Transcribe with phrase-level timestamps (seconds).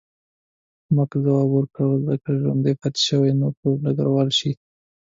[0.95, 1.89] مک ځواب ورکړ،
[2.23, 4.51] که ژوندی پاتې شوې نو به ډګروال شې.